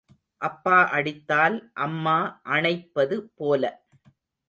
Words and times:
அப்பா 0.41 0.77
அடித்தால் 0.91 1.57
அம்மா 1.77 2.17
அணைப்பது 2.49 3.17
போல. 3.35 3.63